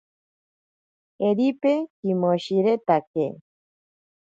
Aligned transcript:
Jeripe 1.21 1.73
kimoshiretake. 1.99 3.25